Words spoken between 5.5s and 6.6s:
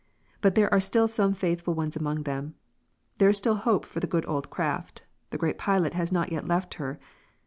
Pilot has not yet